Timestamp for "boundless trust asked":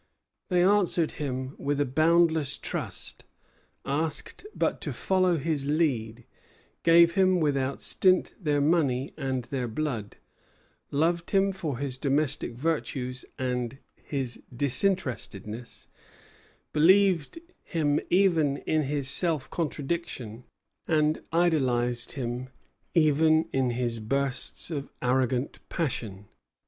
1.85-4.43